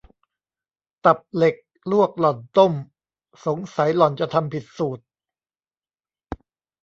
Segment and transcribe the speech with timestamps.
[1.05, 1.55] ตับเหล็ก
[1.91, 2.73] ลวกหล่อนต้ม
[3.45, 5.03] สงสัยหล่อนจะทำผิดสูตร